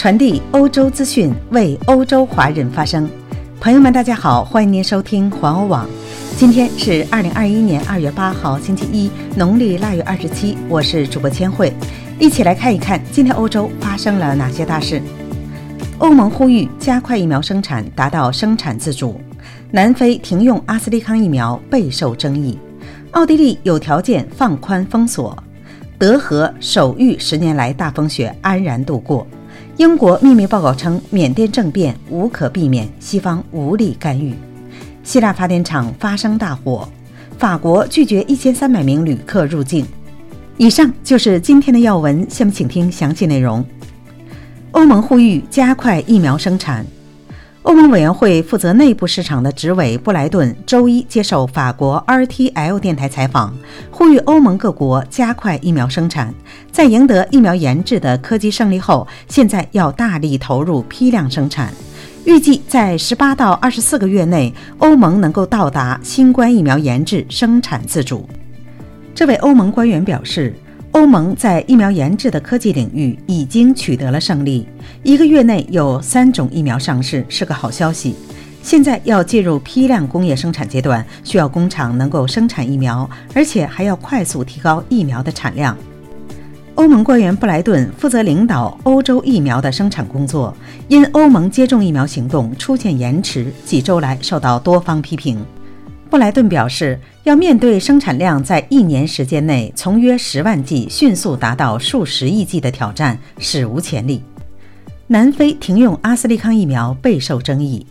[0.00, 3.06] 传递欧洲资讯，为欧洲华人发声。
[3.60, 5.86] 朋友们，大家好，欢迎您收听环欧网。
[6.38, 10.56] 今天是二零二一年二月八号，星期一，农历腊月二十七。
[10.70, 11.70] 我是主播千惠，
[12.18, 15.02] 一起来看一看今天欧洲发生了哪些大事。
[15.98, 19.20] 欧盟呼吁加快疫苗生产，达到生产自主。
[19.70, 22.58] 南非停用阿斯利康疫苗备受争议。
[23.10, 25.36] 奥地利有条件放宽封锁。
[25.98, 29.26] 德和首遇十年来大风雪安然度过。
[29.80, 34.34] 英国秘密报告称，缅甸政变无可避免，西方无力干预。
[35.02, 36.86] 希腊发电厂发生大火，
[37.38, 39.86] 法国拒绝一千三百名旅客入境。
[40.58, 43.64] 以上就是今天的要闻，下面请听详细内容。
[44.72, 46.84] 欧盟呼吁加快疫苗生产。
[47.62, 53.54] 欧盟委员会负责内部市场的执委布莱顿周一接受法国 RTL 电台采访，
[53.90, 56.34] 呼吁欧盟各国加快疫苗生产。
[56.72, 61.70] 在赢得疫苗研制的科技胜利后，现在要大力投入批量生产。
[62.24, 68.26] 预计在十八到二十四个月内，欧盟能够到达新冠疫苗研制生产自主。
[69.14, 70.54] 这位欧盟官员表示。
[70.92, 74.66] 欧盟在疫苗研制的科技领域已经取得了胜利，
[75.04, 78.16] 一个月内有三种疫苗上市是个好消息。
[78.60, 85.76] 现在要进入批量工业生产阶段，需要工厂能够生产疫苗，而且还要快速提高疫苗的产量。
[86.74, 90.54] 欧盟官员布莱顿负责领导欧洲疫苗的生产工作，
[90.88, 95.38] 因欧盟接种疫苗行动出现延迟，几周来受到多方批评。
[96.10, 104.20] 布莱顿表示，要面对生产量在一年时间内从约十万剂迅速达到数十亿剂的挑战，史无前例。
[105.06, 107.86] 南非停用阿斯利康疫苗备受争议。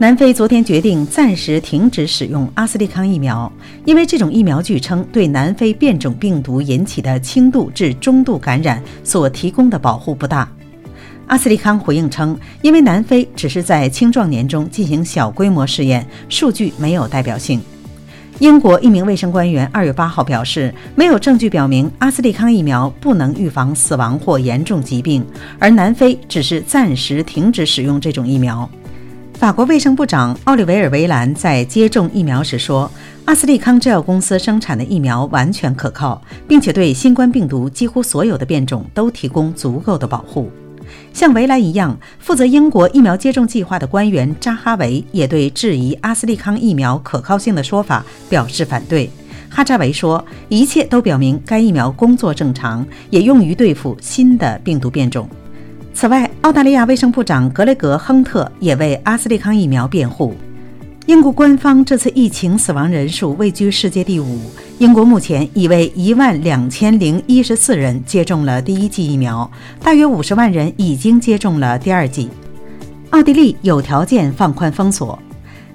[0.00, 3.52] 南非昨天决定暂时停止使用阿斯利康疫苗，
[3.84, 10.48] 因为这种疫苗据称对南非变种病毒引起的轻度至中度感染所提供的保护不大。
[11.28, 17.60] 阿斯利康回应称，因为南非只是在青壮年中进行小规模试验，数据没有代表性。
[18.38, 25.26] 英国一名卫生官员二月八号表示，没有证据表明阿斯利康疫苗不能预防死亡或严重疾病，
[25.58, 28.68] 而南非只是暂时停止使用这种疫苗。
[29.34, 32.90] 法国卫生部长奥利维尔·维兰在接种疫苗时说，
[33.26, 40.50] 阿斯利康制药公司生产的疫苗完全可靠，并且对新冠病毒几乎所有的变种都提供足够的保护。
[41.12, 49.10] 像维莱一样负责英国疫苗接种计划的官员扎哈维也对质疑阿斯利康疫苗可靠性的说法表示反对。
[49.50, 55.28] 哈扎维说：“一切都表明该疫苗工作正常，也用于对付新的病毒变种。”
[55.94, 60.34] 此外，澳大利亚卫生部长格雷格·亨特也为阿斯利康疫苗辩护。
[61.06, 64.38] 英国官方这次疫情死亡人数位居世界第五。
[64.78, 69.50] 英国目前已为一万两千零一十四人接种了第一剂疫苗，
[69.82, 72.28] 大约五十万人已经接种了第二剂。
[73.10, 75.18] 奥地利有条件放宽封锁。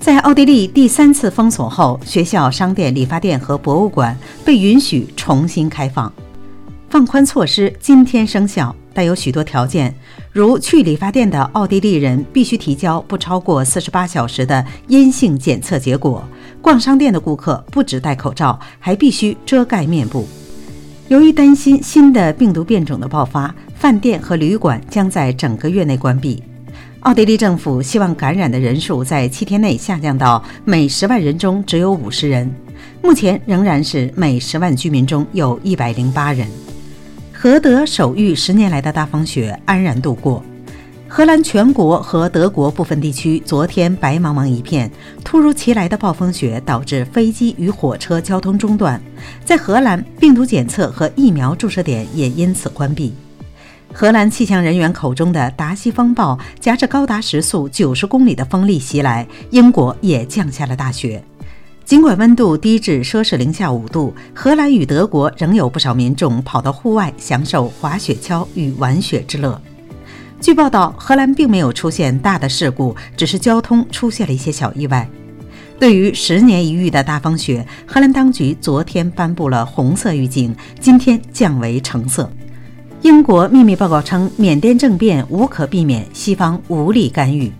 [0.00, 6.12] 在奥地利第三次封锁后，学校、商店、理发店和博物馆被允许重新开放。
[6.90, 8.74] 放宽措施今天生效。
[8.94, 9.94] 带有许多条件，
[10.32, 16.20] 如去理发店的奥地利人必须提交不超过四十八小时的阴性检测结果；
[16.60, 20.26] 逛商店的顾客不止戴口罩，还必须遮盖面部。
[21.08, 26.42] 由于担心新的病毒变种的爆发，饭店和旅馆将在整个月内关闭。
[27.00, 32.52] 奥地利政府希望感染的人数在七天内下降到每十万人中只有五十人，
[33.02, 36.46] 目前仍然是每十万居民中有一百零八人。
[37.32, 40.44] 何德守遇十年来的大风雪安然度过，
[41.10, 44.88] 荷兰全国和德国部分地区昨天白茫茫一片。
[45.24, 49.00] 突如其来的暴风雪导致飞机与火车交通中断，
[49.42, 53.14] 在荷兰，病毒检测和疫苗注射点也因此关闭。
[53.92, 61.24] 荷兰气象人员口中的达西风暴夹着高达时速九十公里的风力袭来，英国也降下了大雪。
[61.86, 69.60] 尽管温度低至摄氏零下五度，荷兰与德国仍有不少民众跑到户外享受滑雪橇与玩雪之乐。
[70.40, 75.08] 据报道，荷兰并没有出现大的事故，只是交通出现了一些小意外。
[75.80, 82.30] 对于十年一遇的大风雪，荷兰当局昨天颁布了红色预警，今天降为橙色。
[83.02, 87.52] 英国秘密报告称，缅甸政变无可避免，西方无力干预。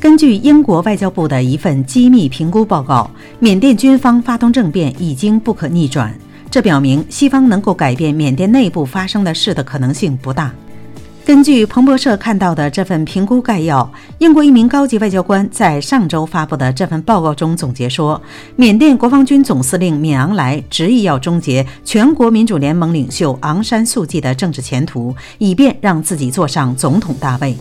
[0.00, 3.08] 根据英国外交部的一份机密评估报告，
[3.38, 6.12] 缅甸军方发动政变已经不可逆转，
[6.50, 10.52] 这表明西方能够改变缅甸内部发生的事的可能性不大。
[11.24, 18.20] 根据彭博社看到的这份评估概要，英国一名高级外交官在上周发布的这份报告中总结说，
[18.56, 27.56] 缅甸国防军总司令敏昂莱执意要终结全国民主联盟领袖昂山素季的政治前途，以便让自己坐上总统大位。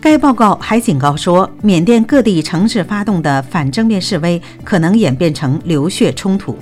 [0.00, 6.58] 该报告还警告说，缅甸各地城市发动的反政变示威可能演变成流血冲突。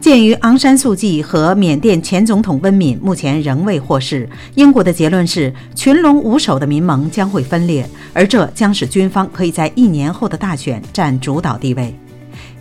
[0.00, 11.94] 鉴于昂山素季和缅甸前总统温敏目前仍未获释，英国的结论是群龙无首的民盟将会分裂，而这将使军方可以在一年后的大选占主导地位。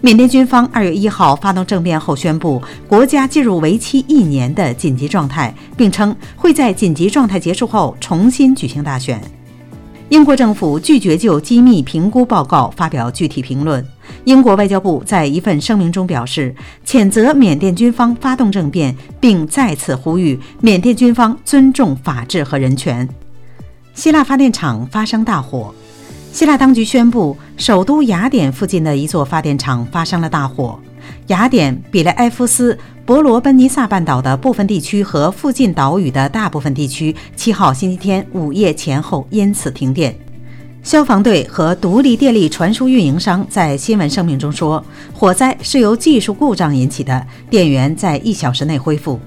[0.02, 9.22] 缅甸军方二月一号发动政变后宣布国家进入为期一年的紧急状态，并称会在紧急状态结束后重新举行大选。
[10.10, 13.86] 英国政府拒绝就机密评估报告发表具体评论。
[14.24, 16.56] 英国外交部在一份声明中表示，
[16.86, 23.08] 谴责缅甸军方发动政变，并再次呼吁缅甸军方尊重法治和人权。
[23.94, 25.76] 希腊发电厂发生大火，
[26.32, 30.80] 希腊当局宣布，首都雅典附近的一座发电厂发生了大火。
[31.28, 32.78] 雅典、比雷埃夫斯、
[33.08, 40.14] 伯罗奔尼撒半岛的部分地区和附近岛屿的大部分地区，七号星期天午夜前后因此停电。
[40.84, 44.84] 消防队和独立电力传输运营商在新闻声明中说，
[45.14, 49.18] 火灾是由技术故障引起的，电源在一小时内恢复。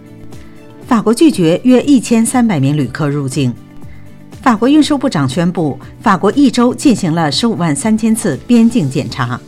[0.87, 3.51] 法国拒绝约一千三百名旅客入境。
[4.43, 9.41] 法国运输部长宣布，法国一周进行了十五万三千次边境检查。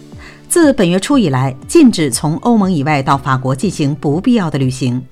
[0.52, 5.02] 自本月初以来，禁止从欧盟以外到法国进行不必要的旅行。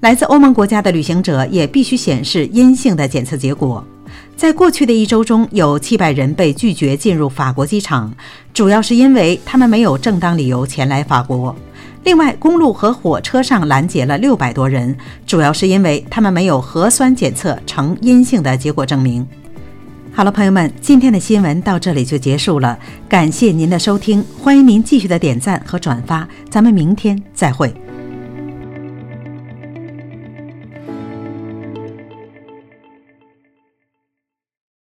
[0.00, 3.84] 来自欧盟国家的旅行者也必须显示阴性的检测结果。
[4.38, 8.10] 在过去的一周中，有七百人被拒绝进入法国机场，
[8.54, 11.54] 主要是因为他们没有正当理由前来法国。
[12.04, 14.96] 另外，公路和火车上拦截了六百多人，
[15.26, 19.28] 主要是因为他们没有核酸检测呈阴性的结果证明。
[20.16, 27.70] 好了，朋友们，今天的新闻到这里就结束了，感谢您的收听，欢迎您继续的点赞和转发，咱们明天再会。